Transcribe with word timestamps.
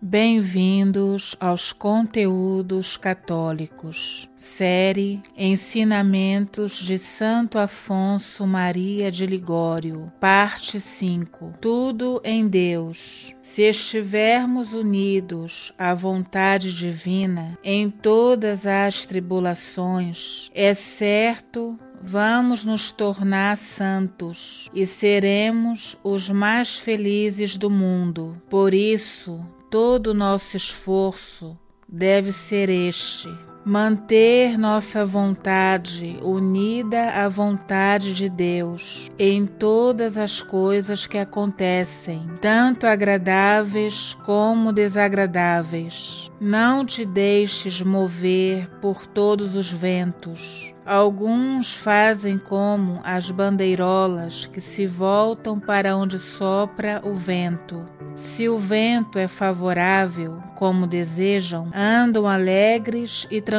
Bem-vindos 0.00 1.34
aos 1.40 1.72
conteúdos 1.72 2.98
católicos. 2.98 4.28
Série 4.36 5.22
Ensinamentos 5.34 6.76
de 6.76 6.98
Santo 6.98 7.58
Afonso 7.58 8.46
Maria 8.46 9.10
de 9.10 9.24
Ligório, 9.24 10.12
parte 10.20 10.78
5. 10.78 11.54
Tudo 11.62 12.20
em 12.22 12.46
Deus. 12.46 13.34
Se 13.40 13.62
estivermos 13.62 14.74
unidos 14.74 15.72
à 15.78 15.94
vontade 15.94 16.74
divina 16.74 17.58
em 17.64 17.88
todas 17.88 18.66
as 18.66 19.06
tribulações, 19.06 20.50
é 20.54 20.74
certo 20.74 21.78
vamos 22.02 22.66
nos 22.66 22.92
tornar 22.92 23.56
santos 23.56 24.70
e 24.74 24.86
seremos 24.86 25.96
os 26.04 26.28
mais 26.28 26.76
felizes 26.76 27.56
do 27.56 27.70
mundo. 27.70 28.40
Por 28.48 28.74
isso, 28.74 29.44
todo 29.76 30.12
o 30.12 30.14
nosso 30.14 30.56
esforço 30.56 31.54
deve 31.86 32.32
ser 32.32 32.70
este: 32.70 33.28
manter 33.68 34.56
nossa 34.56 35.04
vontade 35.04 36.20
unida 36.22 37.10
à 37.10 37.28
vontade 37.28 38.14
de 38.14 38.28
Deus 38.28 39.10
em 39.18 39.44
todas 39.44 40.16
as 40.16 40.40
coisas 40.40 41.04
que 41.04 41.18
acontecem, 41.18 42.30
tanto 42.40 42.86
agradáveis 42.86 44.16
como 44.24 44.72
desagradáveis. 44.72 46.30
Não 46.40 46.86
te 46.86 47.04
deixes 47.04 47.82
mover 47.82 48.70
por 48.80 49.04
todos 49.04 49.56
os 49.56 49.72
ventos 49.72 50.72
Alguns 50.86 51.74
fazem 51.74 52.38
como 52.38 53.00
as 53.02 53.28
bandeirolas 53.28 54.46
que 54.46 54.60
se 54.60 54.86
voltam 54.86 55.58
para 55.58 55.96
onde 55.96 56.16
sopra 56.16 57.02
o 57.04 57.12
vento. 57.12 57.84
Se 58.14 58.48
o 58.48 58.56
vento 58.56 59.18
é 59.18 59.26
favorável, 59.26 60.40
como 60.54 60.86
desejam, 60.86 61.72
andam 61.74 62.24
alegres 62.24 63.26
e 63.32 63.40
tranquilos. 63.40 63.55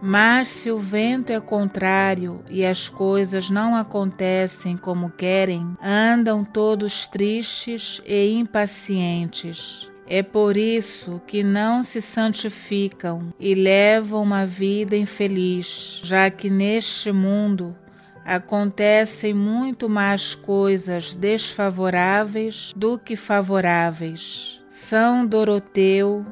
Mas 0.00 0.48
se 0.48 0.70
o 0.70 0.78
vento 0.78 1.30
é 1.30 1.40
contrário 1.40 2.44
e 2.48 2.64
as 2.64 2.88
coisas 2.88 3.50
não 3.50 3.74
acontecem 3.74 4.76
como 4.76 5.10
querem, 5.10 5.76
andam 5.82 6.44
todos 6.44 7.08
tristes 7.08 8.00
e 8.06 8.30
impacientes. 8.30 9.90
É 10.08 10.22
por 10.22 10.56
isso 10.56 11.20
que 11.26 11.42
não 11.42 11.82
se 11.82 12.00
santificam 12.00 13.34
e 13.40 13.54
levam 13.54 14.22
uma 14.22 14.46
vida 14.46 14.96
infeliz, 14.96 16.00
já 16.04 16.30
que 16.30 16.48
neste 16.48 17.10
mundo 17.10 17.76
acontecem 18.24 19.34
muito 19.34 19.88
mais 19.88 20.34
coisas 20.34 21.16
desfavoráveis 21.16 22.72
do 22.76 22.98
que 22.98 23.16
favoráveis. 23.16 24.60
São 24.68 25.26
Doroteu 25.26 26.24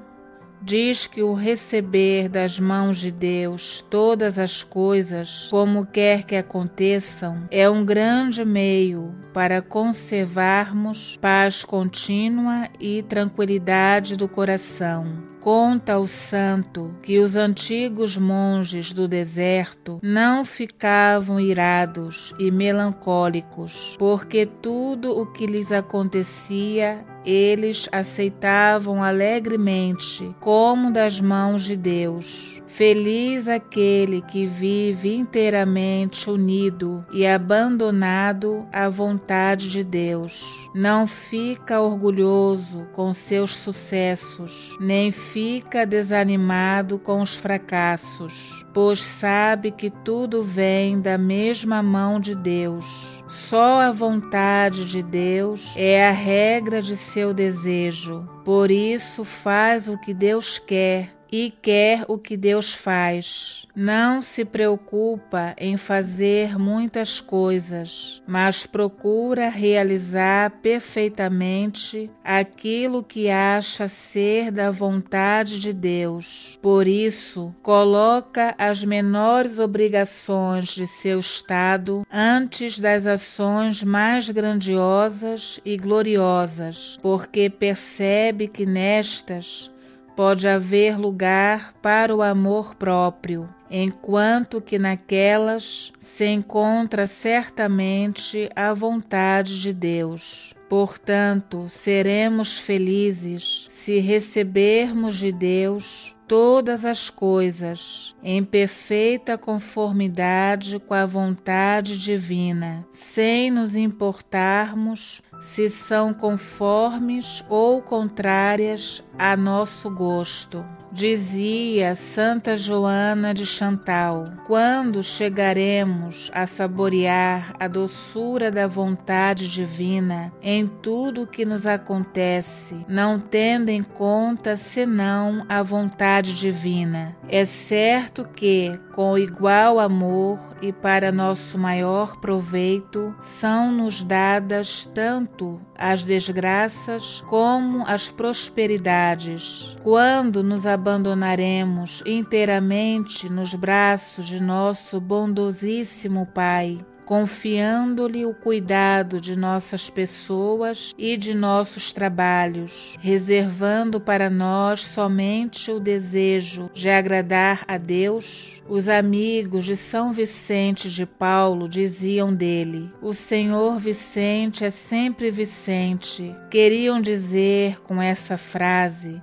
diz 0.65 1.07
que 1.07 1.23
o 1.23 1.34
receber 1.34 2.29
das 2.29 2.59
mãos 2.59 2.97
de 2.97 3.12
Deus 3.12 3.84
todas 3.91 4.39
as 4.39 4.62
coisas, 4.62 5.48
como 5.51 5.84
quer 5.84 6.25
que 6.25 6.34
aconteçam, 6.34 7.47
é 7.51 7.69
um 7.69 7.84
grande 7.84 8.45
meio 8.45 9.15
para 9.34 9.61
conservarmos 9.61 11.19
paz 11.21 11.65
contínua 11.65 12.69
e 12.81 13.03
tranquilidade 13.03 14.17
do 14.17 14.27
coração. 14.27 15.34
Conta 15.41 15.98
o 15.98 16.09
santo 16.09 16.95
que 17.03 17.19
os 17.19 17.37
antigos 17.37 18.17
monges 18.17 18.95
do 18.95 19.06
deserto 19.06 19.99
não 20.03 20.43
ficavam 20.43 21.39
irados 21.39 22.34
e 22.39 22.51
melancólicos, 22.51 23.95
porque 23.99 24.47
tudo 24.47 25.15
o 25.15 25.27
que 25.27 25.45
lhes 25.47 25.71
acontecia 25.71 27.05
eles 27.25 27.89
aceitavam 27.91 29.03
alegremente, 29.03 30.34
como 30.41 30.91
das 30.91 31.20
mãos 31.20 31.64
de 31.64 31.77
Deus. 31.77 32.55
Feliz 32.66 33.47
aquele 33.47 34.20
que 34.20 34.47
vive 34.47 35.14
inteiramente 35.14 36.28
unido 36.28 37.06
e 37.12 37.25
abandonado 37.25 38.66
à 38.72 38.88
vontade 38.88 39.71
de 39.71 39.84
Deus. 39.84 40.44
Não 40.75 41.06
fica 41.06 41.81
orgulhoso 41.81 42.84
com 42.93 43.15
seus 43.15 43.56
sucessos, 43.56 44.76
nem 44.81 45.12
fica 45.12 45.87
desanimado 45.87 46.99
com 46.99 47.22
os 47.22 47.37
fracassos, 47.37 48.66
pois 48.75 49.00
sabe 49.00 49.70
que 49.70 49.88
tudo 49.88 50.43
vem 50.43 51.00
da 51.00 51.16
mesma 51.16 51.81
mão 51.81 52.19
de 52.19 52.34
Deus. 52.34 53.13
Só 53.34 53.81
a 53.81 53.91
vontade 53.91 54.84
de 54.84 55.03
Deus 55.03 55.75
é 55.75 56.09
a 56.09 56.12
regra 56.12 56.81
de 56.81 56.97
seu 56.97 57.34
desejo. 57.34 58.25
Por 58.45 58.71
isso 58.71 59.25
faz 59.25 59.89
o 59.89 59.99
que 59.99 60.15
Deus 60.15 60.56
quer 60.61 61.12
e 61.37 61.50
quer 61.50 62.05
o 62.06 62.17
que 62.17 62.37
Deus 62.37 62.72
faz. 62.72 63.67
Não 63.75 64.22
se 64.22 64.45
preocupa 64.45 65.53
em 65.59 65.77
fazer 65.77 66.56
muitas 66.56 67.21
coisas, 67.21 68.22
mas 68.25 68.67
procura 68.67 69.49
realizar 69.49 70.53
perfeitamente 70.62 72.09
aquilo 72.23 73.03
que 73.03 73.28
acha 73.28 73.89
ser 73.89 74.53
da 74.53 74.71
vontade 74.71 75.59
de 75.59 75.73
Deus. 75.73 76.56
Por 76.62 76.87
isso, 76.87 77.53
coloca 77.65 78.55
as 78.56 78.84
menores 78.84 79.59
obrigações 79.59 80.69
de 80.69 80.87
seu 80.87 81.19
estado 81.19 82.06
antes 82.12 82.78
das 82.78 83.09
ações 83.09 83.83
mais 83.83 84.31
grandiosas 84.31 85.59
e 85.65 85.77
gloriosas, 85.77 86.97
porque 87.03 87.50
percebe 87.50 88.47
que 88.47 88.65
nestas 88.65 89.74
pode 90.14 90.47
haver 90.47 90.98
lugar 90.98 91.75
para 91.82 92.14
o 92.14 92.22
amor 92.22 92.75
próprio, 92.75 93.48
enquanto 93.70 94.60
que 94.60 94.78
naquelas 94.78 95.92
se 95.98 96.26
encontra 96.26 97.06
certamente 97.06 98.48
a 98.54 98.72
vontade 98.72 99.60
de 99.60 99.72
Deus. 99.72 100.54
Portanto, 100.69 101.69
seremos 101.69 102.58
felizes 102.58 103.66
se 103.70 104.00
recebermos 104.00 105.19
de 105.19 105.30
Deus 105.30 106.13
todas 106.27 106.85
as 106.85 107.11
coisas 107.11 108.15
em 108.23 108.45
perfeita 108.45 109.37
conformidade 109.37 110.79
com 110.79 110.95
a 110.95 111.07
vontade 111.07 111.99
divina, 111.99 112.87
sem 112.91 113.51
nos 113.51 113.75
importarmos 113.75 115.23
se 115.41 115.69
são 115.69 116.15
conformes 116.15 117.45
ou 117.49 117.83
contrárias 117.83 119.03
a 119.19 119.37
nosso 119.37 119.91
gosto. 119.91 120.65
Dizia 120.94 121.93
Santa 121.97 122.56
Joana 122.56 123.34
de 123.34 123.44
Chantal: 123.44 124.27
quando 124.47 125.03
chegaremos 125.03 126.31
a 126.32 126.47
saborear 126.47 127.53
a 127.59 127.66
doçura 127.66 128.49
da 128.49 128.69
vontade 128.69 129.49
divina 129.49 130.32
em 130.41 130.69
tudo 130.69 131.22
o 131.22 131.27
que 131.27 131.44
nos 131.44 131.66
acontece, 131.66 132.77
não 132.87 133.19
tendo 133.19 133.71
em 133.71 133.82
conta 133.82 134.56
senão 134.56 135.44
a 135.49 135.65
vontade 135.65 136.32
divina, 136.32 137.16
é 137.28 137.44
certo 137.44 138.25
que, 138.25 138.78
com 138.94 139.19
igual 139.19 139.81
amor 139.81 140.38
e 140.62 140.72
para 140.72 141.11
nosso 141.11 141.59
maior 141.59 142.21
proveito, 142.21 143.12
são-nos 143.21 144.05
dadas 144.05 144.88
tanto 144.94 145.61
as 145.76 146.05
desgraças 146.05 147.21
como 147.26 147.84
as 147.84 148.11
prosperidades. 148.12 149.76
Quando 149.82 150.41
nos 150.41 150.65
abandonaremos 150.84 152.03
inteiramente 152.05 153.27
nos 153.31 153.55
braços 153.55 154.27
de 154.27 154.39
nosso 154.39 155.00
bondosíssimo 155.00 156.27
Pai, 156.27 156.78
confiando-lhe 157.06 158.27
o 158.27 158.34
cuidado 158.34 159.19
de 159.19 159.34
nossas 159.34 159.89
pessoas 159.89 160.94
e 160.99 161.17
de 161.17 161.33
nossos 161.33 161.94
trabalhos, 161.94 162.97
reservando 163.00 163.99
para 163.99 164.28
nós 164.28 164.83
somente 164.83 165.70
o 165.70 165.81
desejo 165.81 166.70
de 166.75 166.91
agradar 166.91 167.64
a 167.67 167.79
Deus. 167.79 168.62
Os 168.69 168.87
amigos 168.87 169.64
de 169.64 169.76
São 169.76 170.12
Vicente 170.12 170.91
de 170.91 171.06
Paulo 171.06 171.67
diziam 171.67 172.35
dele: 172.35 172.93
O 173.00 173.14
Senhor 173.14 173.79
Vicente 173.79 174.67
é 174.67 174.70
sempre 174.70 175.31
Vicente. 175.31 176.37
Queriam 176.50 177.00
dizer 177.00 177.81
com 177.81 178.03
essa 178.03 178.37
frase 178.37 179.23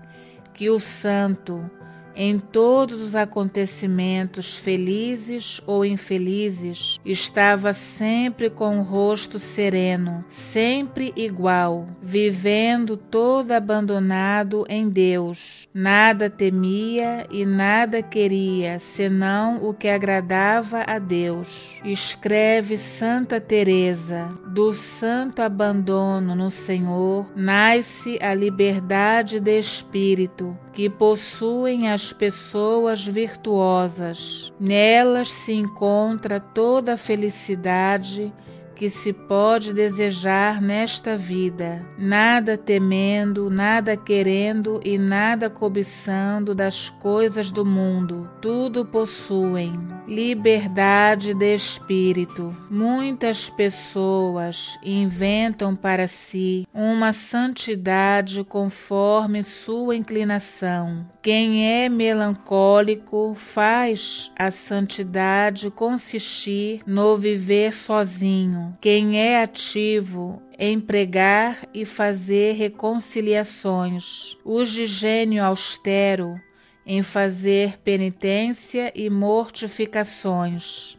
que 0.61 0.69
o 0.69 0.79
santo 0.79 1.67
em 2.15 2.39
todos 2.39 3.01
os 3.01 3.15
acontecimentos 3.15 4.57
felizes 4.57 5.61
ou 5.65 5.85
infelizes, 5.85 6.99
estava 7.05 7.73
sempre 7.73 8.49
com 8.49 8.79
o 8.79 8.83
rosto 8.83 9.39
sereno, 9.39 10.23
sempre 10.29 11.13
igual, 11.15 11.87
vivendo 12.01 12.97
todo 12.97 13.51
abandonado 13.51 14.65
em 14.69 14.89
Deus. 14.89 15.67
Nada 15.73 16.29
temia 16.29 17.25
e 17.29 17.45
nada 17.45 18.01
queria 18.01 18.79
senão 18.79 19.63
o 19.63 19.73
que 19.73 19.87
agradava 19.87 20.83
a 20.85 20.99
Deus. 20.99 21.79
Escreve 21.83 22.77
Santa 22.77 23.39
Teresa: 23.39 24.29
do 24.47 24.73
santo 24.73 25.41
abandono 25.41 26.35
no 26.35 26.51
Senhor 26.51 27.31
nasce 27.35 28.19
a 28.21 28.33
liberdade 28.33 29.39
de 29.39 29.59
espírito 29.59 30.57
que 30.73 30.89
possuem 30.89 31.89
as 31.89 32.00
pessoas 32.12 33.06
virtuosas. 33.06 34.53
Nelas 34.59 35.30
se 35.30 35.53
encontra 35.53 36.39
toda 36.39 36.94
a 36.94 36.98
felicidade 36.98 38.33
que 38.81 38.89
se 38.89 39.13
pode 39.13 39.75
desejar 39.75 40.59
nesta 40.59 41.15
vida, 41.15 41.86
nada 42.00 42.57
temendo, 42.57 43.48
nada 43.48 43.95
querendo 43.95 44.81
e 44.83 44.98
nada 44.98 45.51
cobiçando 45.51 46.56
das 46.56 46.89
coisas 47.00 47.51
do 47.51 47.63
mundo. 47.63 48.27
Tudo 48.42 48.83
possuem. 48.83 49.71
Liberdade 50.07 51.36
de 51.36 51.54
espírito. 51.54 52.57
Muitas 52.71 53.51
pessoas 53.51 54.80
inventam 54.83 55.75
para 55.75 56.07
si 56.07 56.68
uma 56.74 57.13
santidade 57.13 58.44
conforme 58.44 59.44
sua 59.44 59.95
inclinação. 59.95 61.06
Quem 61.21 61.83
é 61.83 61.88
melancólico 61.88 63.35
faz 63.38 64.31
a 64.35 64.50
santidade 64.50 65.69
consistir 65.69 66.81
no 66.83 67.15
viver 67.15 67.75
sozinho. 67.75 68.75
Quem 68.81 69.19
é 69.19 69.44
ativo 69.44 70.41
em 70.57 70.79
pregar 70.79 71.59
e 71.75 71.85
fazer 71.85 72.53
reconciliações, 72.53 74.35
os 74.44 74.71
de 74.71 74.88
gênio 74.88 75.44
austero 75.44 76.41
em 76.83 77.03
fazer 77.03 77.77
penitência 77.83 78.91
e 78.95 79.07
mortificações, 79.07 80.97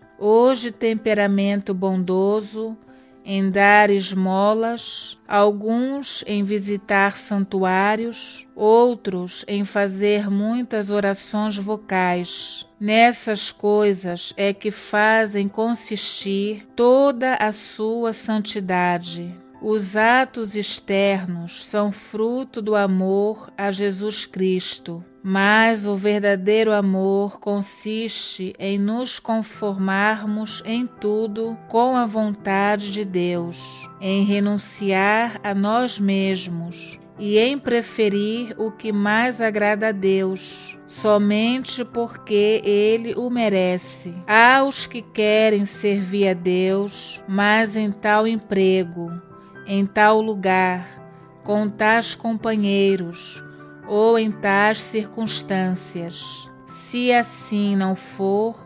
de 0.55 0.71
temperamento 0.71 1.75
bondoso 1.75 2.79
em 3.25 3.51
dar 3.51 3.91
esmolas, 3.91 5.19
alguns 5.27 6.25
em 6.27 6.43
visitar 6.43 7.17
santuários, 7.17 8.47
outros 8.55 9.45
em 9.47 9.65
fazer 9.65 10.31
muitas 10.31 10.91
orações 10.91 11.57
vocais. 11.57 12.67
Nessas 12.81 13.51
coisas 13.51 14.33
é 14.37 14.53
que 14.53 14.71
fazem 14.71 15.49
consistir 15.49 16.67
toda 16.75 17.35
a 17.35 17.53
sua 17.53 18.13
santidade. 18.13 19.33
Os 19.61 19.97
atos 19.97 20.57
externos 20.57 21.65
são 21.65 21.93
fruto 21.93 22.61
do 22.61 22.75
amor 22.75 23.53
a 23.57 23.71
Jesus 23.71 24.27
Cristo, 24.27 25.05
mas 25.23 25.87
o 25.87 25.95
verdadeiro 25.97 26.73
amor 26.73 27.39
consiste 27.39 28.55
em 28.59 28.79
nos 28.79 29.19
conformarmos 29.19 30.63
em 30.65 30.87
tudo 30.87 31.57
com 31.69 31.97
a 31.97 32.07
vontade 32.07 32.93
de 32.93 33.05
Deus, 33.05 33.89
em 34.01 34.25
renunciar 34.25 35.41
a 35.43 35.55
nós 35.55 35.99
mesmos 35.99 36.99
e 37.19 37.39
em 37.39 37.59
preferir 37.59 38.55
o 38.59 38.71
que 38.71 38.93
mais 38.93 39.41
agrada 39.41 39.89
a 39.89 39.93
Deus, 39.93 40.79
somente 40.87 41.85
porque 41.85 42.61
Ele 42.65 43.15
o 43.15 43.31
merece. 43.31 44.15
Há 44.27 44.65
os 44.65 44.87
que 44.87 45.03
querem 45.03 45.65
servir 45.65 46.29
a 46.29 46.35
Deus, 46.35 47.23
mas 47.29 47.77
em 47.77 47.93
tal 47.93 48.27
emprego 48.27 49.13
em 49.67 49.87
tal 49.87 50.21
lugar, 50.21 50.87
com 51.45 51.69
tais 51.69 52.15
companheiros 52.15 53.43
ou 53.93 54.19
em 54.19 54.31
tais 54.31 54.81
circunstâncias. 54.81 56.51
Se 56.67 57.13
assim 57.13 57.77
não 57.77 57.95
for, 57.95 58.57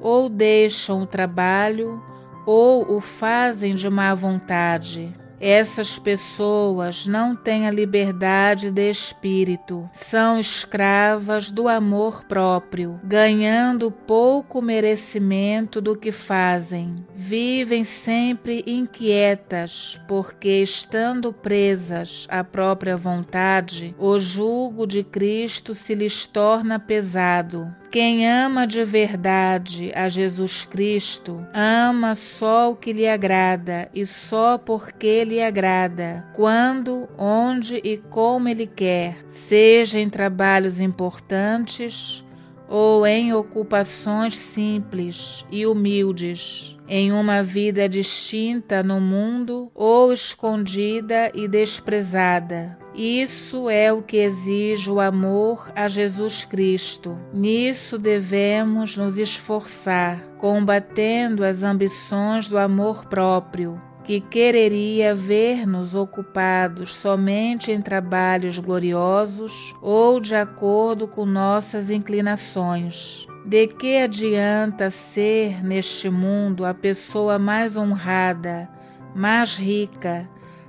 ou 0.00 0.26
deixam 0.30 1.02
o 1.02 1.06
trabalho 1.06 2.02
ou 2.46 2.96
o 2.96 2.98
fazem 2.98 3.74
de 3.74 3.90
má 3.90 4.14
vontade. 4.14 5.14
Essas 5.40 5.98
pessoas 5.98 7.06
não 7.06 7.34
têm 7.34 7.66
a 7.66 7.70
liberdade 7.70 8.70
de 8.70 8.90
espírito, 8.90 9.88
são 9.90 10.38
escravas 10.38 11.50
do 11.50 11.66
amor 11.66 12.24
próprio, 12.24 13.00
ganhando 13.02 13.90
pouco 13.90 14.60
merecimento 14.60 15.80
do 15.80 15.96
que 15.96 16.12
fazem. 16.12 16.96
Vivem 17.14 17.84
sempre 17.84 18.62
inquietas, 18.66 19.98
porque, 20.06 20.62
estando 20.62 21.32
presas 21.32 22.26
à 22.28 22.44
própria 22.44 22.94
vontade, 22.94 23.94
o 23.98 24.18
jugo 24.18 24.86
de 24.86 25.02
Cristo 25.02 25.74
se 25.74 25.94
lhes 25.94 26.26
torna 26.26 26.78
pesado. 26.78 27.74
Quem 27.90 28.24
ama 28.30 28.68
de 28.68 28.84
verdade 28.84 29.90
a 29.96 30.08
Jesus 30.08 30.64
Cristo, 30.64 31.44
ama 31.52 32.14
só 32.14 32.70
o 32.70 32.76
que 32.76 32.92
lhe 32.92 33.08
agrada 33.08 33.88
e 33.92 34.06
só 34.06 34.56
porque 34.56 35.24
lhe 35.24 35.42
agrada, 35.42 36.24
quando, 36.32 37.08
onde 37.18 37.80
e 37.82 37.96
como 37.96 38.48
ele 38.48 38.68
quer, 38.68 39.24
seja 39.26 39.98
em 39.98 40.08
trabalhos 40.08 40.78
importantes 40.78 42.24
ou 42.68 43.04
em 43.04 43.34
ocupações 43.34 44.36
simples 44.36 45.44
e 45.50 45.66
humildes, 45.66 46.78
em 46.90 47.10
uma 47.10 47.42
vida 47.42 47.88
distinta 47.88 48.82
no 48.82 49.00
mundo 49.00 49.70
ou 49.74 50.12
escondida 50.12 51.32
e 51.32 51.48
desprezada 51.48 52.80
isso 52.94 53.70
é 53.70 53.92
o 53.92 54.02
que 54.02 54.16
exige 54.16 54.90
o 54.90 55.00
amor 55.00 55.70
a 55.76 55.88
Jesus 55.88 56.44
Cristo. 56.44 57.16
Nisso 57.32 57.98
devemos 57.98 58.96
nos 58.96 59.16
esforçar, 59.16 60.20
combatendo 60.36 61.44
as 61.44 61.62
ambições 61.62 62.48
do 62.48 62.58
amor 62.58 63.06
próprio, 63.06 63.80
que 64.02 64.20
quereria 64.20 65.14
ver-nos 65.14 65.94
ocupados 65.94 66.96
somente 66.96 67.70
em 67.70 67.80
trabalhos 67.80 68.58
gloriosos 68.58 69.72
ou 69.80 70.18
de 70.18 70.34
acordo 70.34 71.06
com 71.06 71.24
nossas 71.24 71.90
inclinações. 71.90 73.29
De 73.44 73.66
que 73.66 73.98
adianta 73.98 74.90
ser 74.90 75.64
neste 75.64 76.10
mundo 76.10 76.64
a 76.64 76.74
pessoa 76.74 77.38
mais 77.38 77.76
honrada, 77.76 78.68
mais 79.14 79.56
rica, 79.56 80.28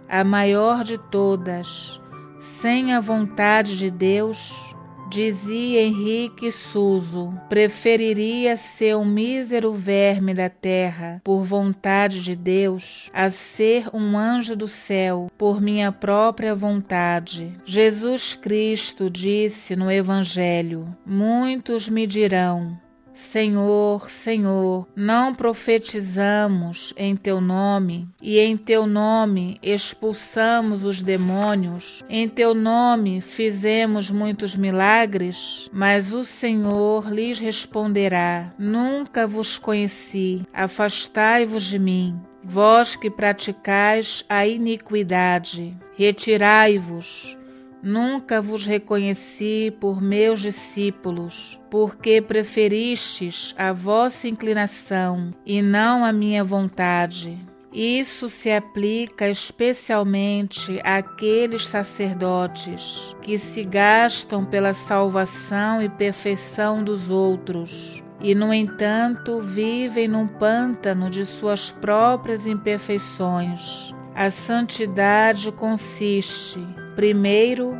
a 0.09 0.23
maior 0.23 0.83
de 0.83 0.97
todas? 0.97 2.01
sem 2.41 2.91
a 2.91 3.00
vontade 3.00 3.77
de 3.77 3.91
Deus, 3.91 4.70
dizia 5.11 5.81
Henrique 5.81 6.53
Suso, 6.53 7.33
preferiria 7.49 8.55
ser 8.55 8.95
um 8.95 9.03
mísero 9.03 9.73
verme 9.73 10.33
da 10.33 10.49
terra 10.49 11.19
por 11.21 11.43
vontade 11.43 12.21
de 12.21 12.33
Deus 12.33 13.09
a 13.13 13.29
ser 13.29 13.89
um 13.93 14.17
anjo 14.17 14.55
do 14.55 14.69
céu 14.69 15.29
por 15.37 15.59
minha 15.59 15.91
própria 15.91 16.55
vontade. 16.55 17.51
Jesus 17.65 18.35
Cristo 18.35 19.09
disse 19.09 19.75
no 19.75 19.91
Evangelho: 19.91 20.87
Muitos 21.05 21.89
me 21.89 22.07
dirão 22.07 22.79
Senhor, 23.13 24.10
Senhor, 24.10 24.88
não 24.96 25.34
profetizamos 25.34 26.94
em 26.96 27.15
teu 27.15 27.41
nome 27.41 28.08
e 28.22 28.39
em 28.39 28.56
teu 28.56 28.86
nome 28.86 29.60
expulsamos 29.62 30.84
os 30.84 31.01
demônios, 31.01 32.03
em 32.10 32.27
teu 32.27 32.53
nome 32.53 33.22
fizemos 33.22 34.10
muitos 34.10 34.56
milagres, 34.56 35.70
mas 35.72 36.13
o 36.13 36.24
Senhor 36.24 37.12
lhes 37.12 37.39
responderá: 37.39 38.53
Nunca 38.58 39.27
vos 39.27 39.58
conheci, 39.58 40.44
afastai-vos 40.53 41.63
de 41.63 41.80
mim. 41.80 42.20
Vós 42.44 42.96
que 42.96 43.10
praticais 43.10 44.25
a 44.27 44.48
iniquidade, 44.48 45.77
retirai-vos 45.96 47.38
Nunca 47.83 48.41
vos 48.41 48.65
reconheci 48.65 49.73
por 49.79 50.01
meus 50.01 50.39
discípulos, 50.39 51.59
porque 51.69 52.21
preferistes 52.21 53.55
a 53.57 53.73
vossa 53.73 54.27
inclinação 54.27 55.33
e 55.43 55.61
não 55.61 56.05
a 56.05 56.13
minha 56.13 56.43
vontade. 56.43 57.39
Isso 57.73 58.29
se 58.29 58.51
aplica 58.51 59.29
especialmente 59.29 60.79
àqueles 60.83 61.65
sacerdotes 61.65 63.15
que 63.21 63.38
se 63.38 63.63
gastam 63.63 64.43
pela 64.45 64.73
salvação 64.73 65.81
e 65.81 65.88
perfeição 65.88 66.83
dos 66.83 67.09
outros 67.09 68.03
e, 68.19 68.35
no 68.35 68.53
entanto, 68.53 69.41
vivem 69.41 70.07
num 70.07 70.27
pântano 70.27 71.09
de 71.09 71.25
suas 71.25 71.71
próprias 71.71 72.45
imperfeições. 72.45 73.95
A 74.13 74.29
santidade 74.29 75.51
consiste 75.53 76.59
Primeiro, 76.95 77.77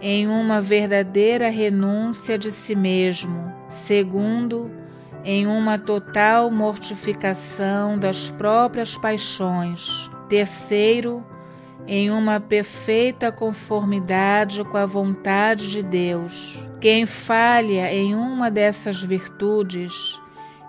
em 0.00 0.26
uma 0.26 0.60
verdadeira 0.60 1.48
renúncia 1.48 2.38
de 2.38 2.50
si 2.50 2.74
mesmo. 2.74 3.52
Segundo, 3.68 4.70
em 5.24 5.46
uma 5.46 5.78
total 5.78 6.50
mortificação 6.50 7.98
das 7.98 8.30
próprias 8.30 8.96
paixões. 8.96 10.10
Terceiro, 10.28 11.24
em 11.86 12.10
uma 12.10 12.40
perfeita 12.40 13.32
conformidade 13.32 14.64
com 14.64 14.76
a 14.76 14.86
vontade 14.86 15.68
de 15.68 15.82
Deus. 15.82 16.58
Quem 16.80 17.04
falha 17.04 17.92
em 17.92 18.14
uma 18.14 18.50
dessas 18.50 19.02
virtudes 19.02 20.20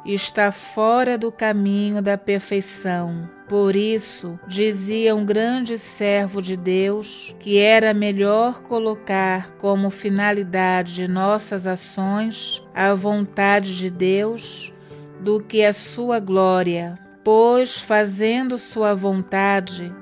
está 0.05 0.51
fora 0.51 1.17
do 1.17 1.31
caminho 1.31 2.01
da 2.01 2.17
perfeição. 2.17 3.29
Por 3.51 3.75
isso, 3.75 4.39
dizia 4.47 5.13
um 5.13 5.25
grande 5.25 5.77
servo 5.77 6.41
de 6.41 6.55
Deus 6.55 7.35
que 7.37 7.57
era 7.57 7.93
melhor 7.93 8.61
colocar 8.61 9.51
como 9.57 9.89
finalidade 9.89 10.93
de 10.93 11.05
nossas 11.05 11.67
ações 11.67 12.63
a 12.73 12.93
vontade 12.93 13.75
de 13.75 13.91
Deus 13.91 14.73
do 15.19 15.43
que 15.43 15.65
a 15.65 15.73
sua 15.73 16.17
glória, 16.17 16.97
pois, 17.25 17.81
fazendo 17.81 18.57
sua 18.57 18.95
vontade, 18.95 19.93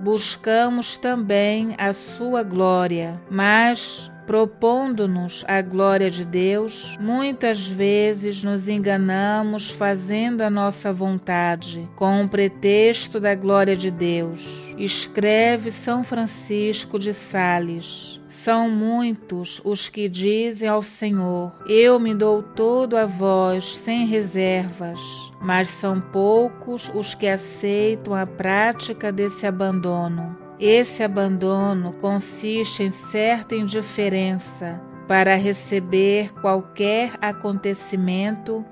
buscamos 0.00 0.98
também 0.98 1.76
a 1.78 1.92
sua 1.92 2.42
glória, 2.42 3.22
mas 3.30 4.10
propondo-nos 4.26 5.44
a 5.46 5.62
glória 5.62 6.10
de 6.10 6.26
Deus, 6.26 6.96
muitas 7.00 7.66
vezes 7.66 8.42
nos 8.42 8.68
enganamos 8.68 9.70
fazendo 9.70 10.42
a 10.42 10.50
nossa 10.50 10.92
vontade, 10.92 11.88
com 11.94 12.22
o 12.22 12.28
pretexto 12.28 13.20
da 13.20 13.34
glória 13.34 13.76
de 13.76 13.90
Deus. 13.90 14.74
Escreve 14.76 15.70
São 15.70 16.04
Francisco 16.04 16.98
de 16.98 17.12
Sales. 17.12 18.20
São 18.28 18.68
muitos 18.68 19.60
os 19.64 19.88
que 19.88 20.08
dizem 20.08 20.68
ao 20.68 20.82
Senhor: 20.82 21.52
Eu 21.66 21.98
me 21.98 22.14
dou 22.14 22.42
todo 22.42 22.96
a 22.96 23.06
vós, 23.06 23.76
sem 23.76 24.06
reservas. 24.06 25.00
Mas 25.40 25.68
são 25.68 26.00
poucos 26.00 26.90
os 26.94 27.14
que 27.14 27.26
aceitam 27.26 28.14
a 28.14 28.26
prática 28.26 29.10
desse 29.10 29.46
abandono. 29.46 30.45
Esse 30.58 31.02
abandono 31.02 31.92
consiste 31.92 32.82
em 32.82 32.90
certa 32.90 33.54
indiferença 33.54 34.80
para 35.06 35.34
receber 35.34 36.32
qualquer 36.40 37.12
acontecimento 37.20 38.64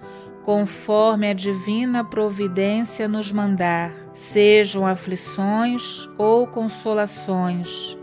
conforme 0.42 1.28
a 1.28 1.34
divina 1.34 2.02
providência 2.02 3.06
nos 3.06 3.30
mandar, 3.30 3.92
sejam 4.14 4.86
aflições 4.86 6.08
ou 6.16 6.46
consolações, 6.46 7.98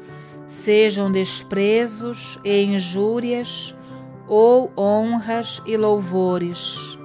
sejam 0.48 1.12
desprezos 1.12 2.40
e 2.44 2.62
injúrias 2.64 3.76
ou 4.28 4.72
honras 4.78 5.62
e 5.66 5.76
louvores. 5.76 7.00